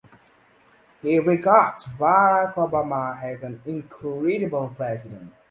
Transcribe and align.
He 1.03 1.19
regards 1.19 1.85
Barack 1.85 2.55
Obama 2.55 3.21
as 3.21 3.43
"an 3.43 3.61
incredible 3.67 4.73
president". 4.75 5.31